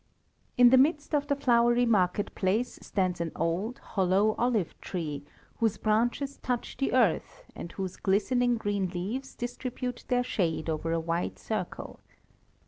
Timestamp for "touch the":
6.37-6.91